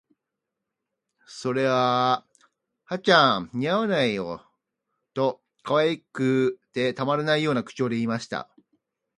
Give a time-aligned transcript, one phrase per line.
[1.27, 2.25] 「それあ、
[2.85, 4.17] 葉ちゃん、似合わない」
[5.13, 8.49] と、可愛くてたまらないような口調で言いました